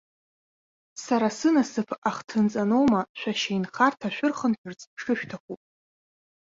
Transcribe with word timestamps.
Сара 1.03 1.27
сынасыԥ 1.37 1.89
ахҭынҵаноума 2.09 3.01
шәашьа 3.19 3.51
инхарҭа 3.53 4.09
шәырхынҳәырц 4.15 4.81
шышәҭаху! 5.01 5.57